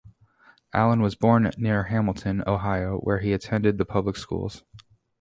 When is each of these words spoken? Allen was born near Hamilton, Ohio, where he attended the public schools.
Allen 0.73 0.99
was 1.03 1.13
born 1.13 1.51
near 1.59 1.83
Hamilton, 1.83 2.43
Ohio, 2.47 2.97
where 3.03 3.19
he 3.19 3.33
attended 3.33 3.77
the 3.77 3.85
public 3.85 4.15
schools. 4.17 4.63